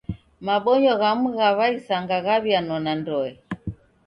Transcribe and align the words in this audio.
Mabonyo 0.45 0.93
ghamu 1.01 1.27
gha 1.37 1.49
w'aisanga 1.57 2.17
ghaw'ianona 2.25 2.91
ndoe. 2.99 3.31